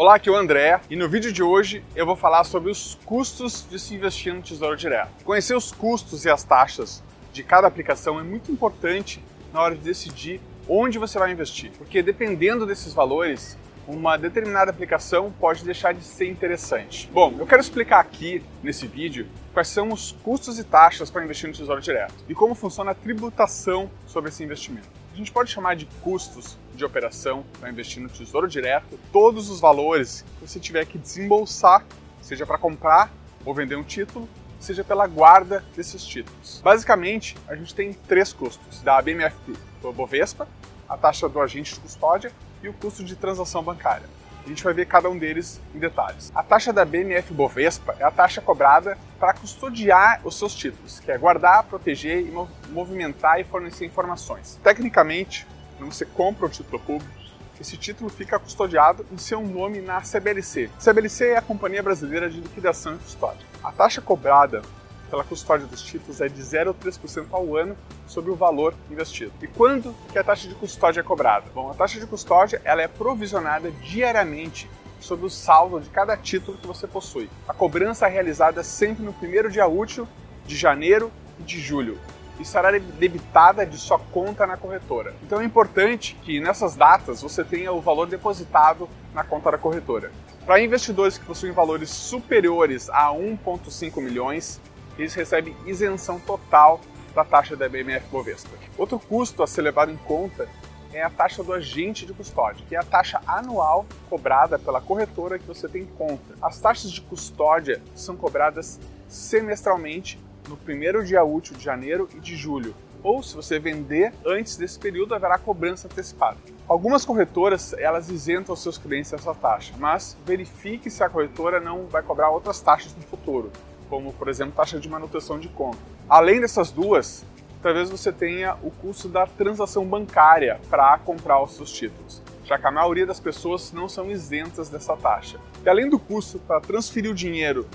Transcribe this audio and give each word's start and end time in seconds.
Olá, 0.00 0.14
aqui 0.14 0.30
é 0.30 0.32
o 0.32 0.34
André 0.34 0.80
e 0.88 0.96
no 0.96 1.10
vídeo 1.10 1.30
de 1.30 1.42
hoje 1.42 1.84
eu 1.94 2.06
vou 2.06 2.16
falar 2.16 2.44
sobre 2.44 2.70
os 2.70 2.98
custos 3.04 3.66
de 3.68 3.78
se 3.78 3.94
investir 3.94 4.32
no 4.32 4.40
Tesouro 4.40 4.74
Direto. 4.74 5.22
Conhecer 5.26 5.54
os 5.54 5.72
custos 5.72 6.24
e 6.24 6.30
as 6.30 6.42
taxas 6.42 7.02
de 7.34 7.42
cada 7.42 7.66
aplicação 7.66 8.18
é 8.18 8.22
muito 8.22 8.50
importante 8.50 9.22
na 9.52 9.60
hora 9.60 9.74
de 9.74 9.82
decidir 9.82 10.40
onde 10.66 10.98
você 10.98 11.18
vai 11.18 11.30
investir, 11.30 11.70
porque 11.76 12.02
dependendo 12.02 12.64
desses 12.64 12.94
valores, 12.94 13.58
uma 13.86 14.16
determinada 14.16 14.70
aplicação 14.70 15.30
pode 15.38 15.66
deixar 15.66 15.92
de 15.92 16.02
ser 16.02 16.30
interessante. 16.30 17.06
Bom, 17.12 17.34
eu 17.38 17.46
quero 17.46 17.60
explicar 17.60 18.00
aqui 18.00 18.42
nesse 18.62 18.86
vídeo 18.86 19.26
quais 19.52 19.68
são 19.68 19.92
os 19.92 20.12
custos 20.22 20.58
e 20.58 20.64
taxas 20.64 21.10
para 21.10 21.22
investir 21.22 21.46
no 21.46 21.54
Tesouro 21.54 21.82
Direto 21.82 22.14
e 22.26 22.34
como 22.34 22.54
funciona 22.54 22.92
a 22.92 22.94
tributação 22.94 23.90
sobre 24.06 24.30
esse 24.30 24.42
investimento. 24.42 24.99
A 25.12 25.16
gente 25.16 25.32
pode 25.32 25.50
chamar 25.50 25.74
de 25.74 25.86
custos 26.02 26.56
de 26.74 26.84
operação 26.84 27.44
para 27.58 27.68
investir 27.68 28.00
no 28.02 28.08
Tesouro 28.08 28.48
Direto 28.48 28.98
todos 29.12 29.50
os 29.50 29.60
valores 29.60 30.24
que 30.38 30.48
você 30.48 30.60
tiver 30.60 30.86
que 30.86 30.96
desembolsar, 30.96 31.84
seja 32.22 32.46
para 32.46 32.56
comprar 32.56 33.10
ou 33.44 33.52
vender 33.52 33.76
um 33.76 33.82
título, 33.82 34.28
seja 34.60 34.84
pela 34.84 35.06
guarda 35.06 35.64
desses 35.74 36.04
títulos. 36.04 36.60
Basicamente, 36.62 37.36
a 37.48 37.56
gente 37.56 37.74
tem 37.74 37.92
três 37.92 38.32
custos: 38.32 38.80
da 38.82 39.02
BMF 39.02 39.36
do 39.82 39.92
Bovespa, 39.92 40.46
a 40.88 40.96
taxa 40.96 41.28
do 41.28 41.40
agente 41.40 41.74
de 41.74 41.80
custódia 41.80 42.32
e 42.62 42.68
o 42.68 42.72
custo 42.72 43.02
de 43.02 43.16
transação 43.16 43.62
bancária. 43.62 44.06
A 44.44 44.48
gente 44.48 44.62
vai 44.62 44.72
ver 44.72 44.86
cada 44.86 45.10
um 45.10 45.18
deles 45.18 45.60
em 45.74 45.78
detalhes. 45.78 46.30
A 46.34 46.42
taxa 46.42 46.72
da 46.72 46.84
BMF 46.84 47.34
Bovespa 47.34 47.96
é 47.98 48.04
a 48.04 48.10
taxa 48.10 48.40
cobrada 48.40 48.96
para 49.20 49.34
custodiar 49.34 50.22
os 50.24 50.38
seus 50.38 50.54
títulos, 50.54 50.98
que 50.98 51.12
é 51.12 51.18
guardar, 51.18 51.62
proteger 51.64 52.24
movimentar 52.70 53.38
e 53.38 53.44
fornecer 53.44 53.84
informações. 53.84 54.58
Tecnicamente, 54.64 55.46
quando 55.76 55.92
você 55.92 56.06
compra 56.06 56.46
o 56.46 56.48
título 56.48 56.80
público, 56.80 57.20
esse 57.60 57.76
título 57.76 58.08
fica 58.08 58.38
custodiado 58.38 59.04
em 59.12 59.18
seu 59.18 59.42
nome 59.42 59.82
na 59.82 60.00
CBLC. 60.00 60.70
CBLC 60.82 61.26
é 61.26 61.36
a 61.36 61.42
Companhia 61.42 61.82
Brasileira 61.82 62.30
de 62.30 62.40
Liquidação 62.40 62.94
e 62.94 62.98
Custódia. 62.98 63.46
A 63.62 63.70
taxa 63.70 64.00
cobrada 64.00 64.62
pela 65.10 65.22
custódia 65.22 65.66
dos 65.66 65.82
títulos 65.82 66.22
é 66.22 66.28
de 66.28 66.40
0,3% 66.40 67.26
ao 67.30 67.54
ano 67.54 67.76
sobre 68.06 68.30
o 68.30 68.36
valor 68.36 68.74
investido. 68.90 69.32
E 69.42 69.46
quando 69.46 69.94
que 70.10 70.18
a 70.18 70.24
taxa 70.24 70.48
de 70.48 70.54
custódia 70.54 71.00
é 71.00 71.02
cobrada? 71.02 71.46
Bom, 71.54 71.70
a 71.70 71.74
taxa 71.74 72.00
de 72.00 72.06
custódia 72.06 72.62
ela 72.64 72.80
é 72.80 72.88
provisionada 72.88 73.70
diariamente 73.82 74.70
sobre 75.00 75.26
o 75.26 75.30
saldo 75.30 75.80
de 75.80 75.88
cada 75.90 76.16
título 76.16 76.58
que 76.58 76.66
você 76.66 76.86
possui. 76.86 77.28
A 77.48 77.54
cobrança 77.54 78.06
é 78.06 78.10
realizada 78.10 78.62
sempre 78.62 79.04
no 79.04 79.12
primeiro 79.12 79.50
dia 79.50 79.66
útil 79.66 80.06
de 80.46 80.56
janeiro 80.56 81.10
e 81.38 81.42
de 81.42 81.60
julho 81.60 81.98
e 82.40 82.44
será 82.44 82.70
debitada 82.70 83.66
de 83.66 83.76
sua 83.76 83.98
conta 83.98 84.46
na 84.46 84.56
corretora. 84.56 85.14
Então 85.22 85.40
é 85.40 85.44
importante 85.44 86.16
que 86.22 86.40
nessas 86.40 86.74
datas 86.74 87.20
você 87.20 87.44
tenha 87.44 87.70
o 87.70 87.80
valor 87.80 88.06
depositado 88.06 88.88
na 89.14 89.22
conta 89.22 89.50
da 89.50 89.58
corretora. 89.58 90.10
Para 90.46 90.60
investidores 90.60 91.18
que 91.18 91.24
possuem 91.26 91.52
valores 91.52 91.90
superiores 91.90 92.88
a 92.88 93.08
1,5 93.10 94.00
milhões, 94.00 94.58
eles 94.98 95.14
recebem 95.14 95.54
isenção 95.66 96.18
total 96.18 96.80
da 97.14 97.24
taxa 97.24 97.54
da 97.54 97.68
BMF 97.68 98.06
Bovespa. 98.10 98.56
Outro 98.78 98.98
custo 98.98 99.42
a 99.42 99.46
ser 99.46 99.62
levado 99.62 99.92
em 99.92 99.96
conta 99.98 100.48
é 100.92 101.02
a 101.02 101.10
taxa 101.10 101.42
do 101.42 101.52
agente 101.52 102.04
de 102.04 102.12
custódia, 102.12 102.64
que 102.68 102.74
é 102.74 102.78
a 102.78 102.82
taxa 102.82 103.20
anual 103.26 103.86
cobrada 104.08 104.58
pela 104.58 104.80
corretora 104.80 105.38
que 105.38 105.46
você 105.46 105.68
tem 105.68 105.82
em 105.82 105.86
conta. 105.86 106.34
As 106.42 106.58
taxas 106.58 106.90
de 106.90 107.00
custódia 107.00 107.80
são 107.94 108.16
cobradas 108.16 108.78
semestralmente 109.08 110.18
no 110.48 110.56
primeiro 110.56 111.04
dia 111.04 111.22
útil 111.22 111.56
de 111.56 111.62
janeiro 111.62 112.08
e 112.14 112.20
de 112.20 112.34
julho, 112.34 112.74
ou 113.02 113.22
se 113.22 113.34
você 113.34 113.58
vender 113.58 114.12
antes 114.26 114.56
desse 114.56 114.78
período, 114.78 115.14
haverá 115.14 115.38
cobrança 115.38 115.88
antecipada. 115.88 116.36
Algumas 116.68 117.04
corretoras, 117.04 117.72
elas 117.72 118.08
isentam 118.08 118.52
os 118.52 118.62
seus 118.62 118.78
clientes 118.78 119.10
dessa 119.10 119.34
taxa, 119.34 119.72
mas 119.78 120.16
verifique 120.24 120.90
se 120.90 121.02
a 121.02 121.08
corretora 121.08 121.60
não 121.60 121.86
vai 121.86 122.02
cobrar 122.02 122.30
outras 122.30 122.60
taxas 122.60 122.94
no 122.94 123.02
futuro 123.02 123.50
como 123.90 124.12
por 124.12 124.28
exemplo 124.28 124.54
taxa 124.56 124.78
de 124.78 124.88
manutenção 124.88 125.38
de 125.38 125.48
conta. 125.48 125.78
Além 126.08 126.40
dessas 126.40 126.70
duas, 126.70 127.24
talvez 127.62 127.90
você 127.90 128.12
tenha 128.12 128.56
o 128.62 128.70
custo 128.70 129.08
da 129.08 129.26
transação 129.26 129.84
bancária 129.84 130.60
para 130.68 130.98
comprar 130.98 131.42
os 131.42 131.54
seus 131.54 131.70
títulos, 131.70 132.22
já 132.44 132.58
que 132.58 132.66
a 132.66 132.70
maioria 132.70 133.06
das 133.06 133.20
pessoas 133.20 133.72
não 133.72 133.88
são 133.88 134.10
isentas 134.10 134.68
dessa 134.68 134.96
taxa. 134.96 135.38
E 135.64 135.68
além 135.68 135.88
do 135.88 135.98
custo 135.98 136.38
para 136.38 136.60
transferir 136.60 137.10
o 137.10 137.14
dinheiro 137.14 137.66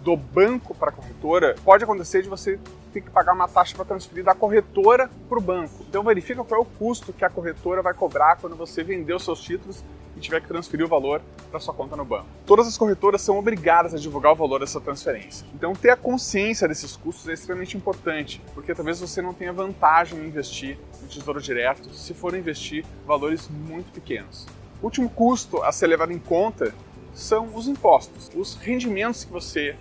do 0.00 0.16
banco 0.16 0.74
para 0.74 0.90
a 0.90 0.92
corretora, 0.92 1.56
pode 1.64 1.82
acontecer 1.82 2.22
de 2.22 2.28
você 2.28 2.58
ter 2.96 3.02
que 3.02 3.10
pagar 3.10 3.34
uma 3.34 3.46
taxa 3.46 3.76
para 3.76 3.84
transferir 3.84 4.24
da 4.24 4.34
corretora 4.34 5.10
para 5.28 5.38
o 5.38 5.40
banco. 5.40 5.84
Então 5.86 6.02
verifica 6.02 6.42
qual 6.42 6.60
é 6.60 6.62
o 6.62 6.64
custo 6.64 7.12
que 7.12 7.26
a 7.26 7.28
corretora 7.28 7.82
vai 7.82 7.92
cobrar 7.92 8.36
quando 8.36 8.56
você 8.56 8.82
vender 8.82 9.12
os 9.12 9.22
seus 9.22 9.42
títulos 9.42 9.84
e 10.16 10.20
tiver 10.20 10.40
que 10.40 10.48
transferir 10.48 10.86
o 10.86 10.88
valor 10.88 11.20
para 11.50 11.60
sua 11.60 11.74
conta 11.74 11.94
no 11.94 12.06
banco. 12.06 12.24
Todas 12.46 12.66
as 12.66 12.78
corretoras 12.78 13.20
são 13.20 13.38
obrigadas 13.38 13.92
a 13.92 13.98
divulgar 13.98 14.32
o 14.32 14.34
valor 14.34 14.60
dessa 14.60 14.80
transferência. 14.80 15.46
Então 15.54 15.74
ter 15.74 15.90
a 15.90 15.96
consciência 15.96 16.66
desses 16.66 16.96
custos 16.96 17.28
é 17.28 17.34
extremamente 17.34 17.76
importante, 17.76 18.40
porque 18.54 18.74
talvez 18.74 18.98
você 18.98 19.20
não 19.20 19.34
tenha 19.34 19.52
vantagem 19.52 20.18
em 20.18 20.28
investir 20.28 20.78
no 21.02 21.06
Tesouro 21.06 21.42
Direto 21.42 21.92
se 21.92 22.14
for 22.14 22.34
investir 22.34 22.82
valores 23.06 23.46
muito 23.50 23.92
pequenos. 23.92 24.46
O 24.80 24.86
último 24.86 25.10
custo 25.10 25.62
a 25.62 25.70
ser 25.70 25.86
levado 25.86 26.12
em 26.12 26.18
conta 26.18 26.74
são 27.14 27.54
os 27.54 27.68
impostos. 27.68 28.30
Os 28.34 28.54
rendimentos 28.54 29.24
que 29.24 29.32
você 29.32 29.76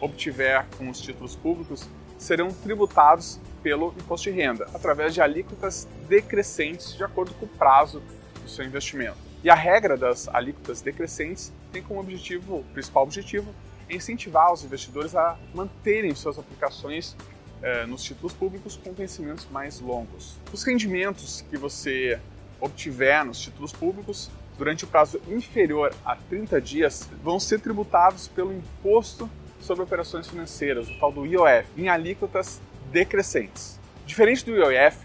obtiver 0.00 0.66
com 0.76 0.90
os 0.90 1.00
títulos 1.00 1.36
públicos 1.36 1.88
serão 2.18 2.52
tributados 2.52 3.40
pelo 3.62 3.94
imposto 3.98 4.30
de 4.30 4.36
renda, 4.36 4.68
através 4.72 5.12
de 5.12 5.20
alíquotas 5.20 5.88
decrescentes 6.08 6.96
de 6.96 7.02
acordo 7.02 7.34
com 7.34 7.46
o 7.46 7.48
prazo 7.48 8.02
do 8.42 8.48
seu 8.48 8.64
investimento. 8.64 9.16
E 9.42 9.50
a 9.50 9.54
regra 9.54 9.96
das 9.96 10.28
alíquotas 10.28 10.80
decrescentes 10.80 11.52
tem 11.72 11.82
como 11.82 12.00
objetivo, 12.00 12.64
principal 12.72 13.02
objetivo, 13.02 13.54
incentivar 13.88 14.52
os 14.52 14.64
investidores 14.64 15.14
a 15.14 15.36
manterem 15.54 16.14
suas 16.14 16.38
aplicações 16.38 17.16
eh, 17.62 17.86
nos 17.86 18.02
títulos 18.02 18.32
públicos 18.32 18.76
com 18.76 18.92
vencimentos 18.92 19.46
mais 19.50 19.80
longos. 19.80 20.36
Os 20.52 20.62
rendimentos 20.64 21.44
que 21.48 21.56
você 21.56 22.20
obtiver 22.60 23.24
nos 23.24 23.38
títulos 23.38 23.72
públicos 23.72 24.30
durante 24.56 24.84
o 24.84 24.86
prazo 24.86 25.20
inferior 25.28 25.94
a 26.04 26.16
30 26.16 26.60
dias 26.60 27.08
vão 27.22 27.38
ser 27.38 27.60
tributados 27.60 28.28
pelo 28.28 28.52
imposto 28.52 29.28
sobre 29.66 29.84
operações 29.84 30.28
financeiras, 30.28 30.88
o 30.88 30.98
tal 30.98 31.12
do 31.12 31.26
IOF, 31.26 31.66
em 31.76 31.88
alíquotas 31.88 32.60
decrescentes. 32.90 33.78
Diferente 34.06 34.44
do 34.44 34.52
IOF, 34.52 34.96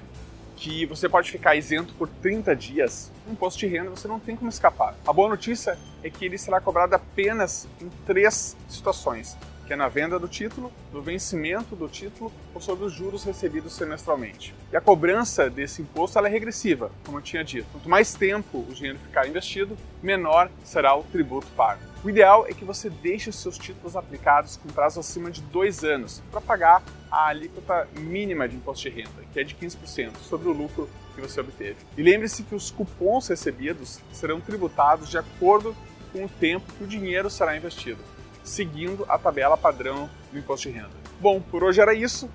que 0.55 0.85
você 0.85 1.09
pode 1.09 1.31
ficar 1.31 1.55
isento 1.55 1.93
por 1.95 2.07
30 2.07 2.55
dias, 2.55 3.11
no 3.25 3.33
imposto 3.33 3.59
de 3.59 3.67
renda 3.67 3.89
você 3.89 4.07
não 4.07 4.19
tem 4.19 4.35
como 4.35 4.49
escapar. 4.49 4.95
A 5.05 5.11
boa 5.11 5.27
notícia 5.27 5.77
é 6.03 6.09
que 6.09 6.23
ele 6.23 6.37
será 6.37 6.61
cobrado 6.61 6.93
apenas 6.93 7.67
em 7.81 7.89
três 8.05 8.55
situações 8.69 9.35
que 9.71 9.73
é 9.73 9.77
na 9.77 9.87
venda 9.87 10.19
do 10.19 10.27
título, 10.27 10.69
no 10.91 11.01
vencimento 11.01 11.77
do 11.77 11.87
título 11.87 12.29
ou 12.53 12.59
sobre 12.59 12.83
os 12.83 12.91
juros 12.91 13.23
recebidos 13.23 13.71
semestralmente. 13.71 14.53
E 14.69 14.75
a 14.75 14.81
cobrança 14.81 15.49
desse 15.49 15.81
imposto 15.81 16.19
é 16.19 16.27
regressiva, 16.27 16.91
como 17.05 17.19
eu 17.19 17.21
tinha 17.21 17.41
dito. 17.41 17.67
Quanto 17.71 17.87
mais 17.87 18.13
tempo 18.13 18.65
o 18.69 18.73
dinheiro 18.73 18.99
ficar 18.99 19.25
investido, 19.29 19.77
menor 20.03 20.51
será 20.61 20.93
o 20.93 21.03
tributo 21.03 21.47
pago. 21.55 21.90
O 22.03 22.09
ideal 22.09 22.45
é 22.47 22.53
que 22.53 22.65
você 22.65 22.89
deixe 22.89 23.29
os 23.29 23.35
seus 23.35 23.57
títulos 23.57 23.95
aplicados 23.95 24.57
com 24.57 24.69
prazo 24.69 24.99
acima 24.99 25.29
de 25.29 25.41
dois 25.41 25.83
anos 25.83 26.21
para 26.31 26.41
pagar 26.41 26.83
a 27.11 27.27
alíquota 27.27 27.87
mínima 27.97 28.49
de 28.49 28.55
imposto 28.55 28.89
de 28.89 28.95
renda, 28.95 29.23
que 29.31 29.39
é 29.39 29.43
de 29.43 29.53
15% 29.53 30.17
sobre 30.17 30.49
o 30.49 30.51
lucro 30.51 30.89
que 31.13 31.21
você 31.21 31.39
obteve. 31.39 31.77
E 31.95 32.01
lembre-se 32.01 32.43
que 32.43 32.55
os 32.55 32.71
cupons 32.71 33.27
recebidos 33.27 33.99
serão 34.11 34.41
tributados 34.41 35.09
de 35.09 35.17
acordo 35.17 35.75
com 36.11 36.25
o 36.25 36.29
tempo 36.29 36.65
que 36.73 36.83
o 36.83 36.87
dinheiro 36.87 37.29
será 37.29 37.55
investido 37.55 37.99
seguindo 38.43 39.05
a 39.07 39.17
tabela 39.17 39.57
padrão 39.57 40.09
do 40.31 40.39
imposto 40.39 40.69
de 40.69 40.75
renda. 40.75 40.89
Bom, 41.19 41.41
por 41.41 41.63
hoje 41.63 41.81
era 41.81 41.93
isso. 41.93 42.29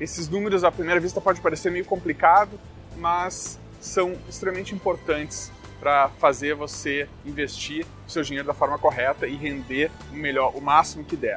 Esses 0.00 0.28
números 0.28 0.64
à 0.64 0.70
primeira 0.70 1.00
vista 1.00 1.20
pode 1.20 1.40
parecer 1.40 1.70
meio 1.70 1.84
complicado, 1.84 2.58
mas 2.96 3.58
são 3.80 4.16
extremamente 4.28 4.74
importantes 4.74 5.50
para 5.80 6.08
fazer 6.18 6.54
você 6.54 7.08
investir 7.24 7.86
o 8.06 8.10
seu 8.10 8.22
dinheiro 8.22 8.46
da 8.46 8.54
forma 8.54 8.78
correta 8.78 9.26
e 9.26 9.36
render 9.36 9.90
o 10.12 10.16
melhor, 10.16 10.56
o 10.56 10.60
máximo 10.60 11.04
que 11.04 11.16
der. 11.16 11.34